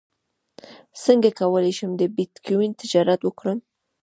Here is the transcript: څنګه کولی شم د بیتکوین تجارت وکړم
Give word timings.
څنګه 1.03 1.29
کولی 1.39 1.73
شم 1.77 1.91
د 1.97 2.01
بیتکوین 2.15 2.71
تجارت 2.81 3.19
وکړم 3.23 3.59